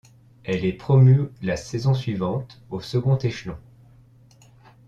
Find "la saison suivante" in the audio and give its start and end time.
1.43-2.59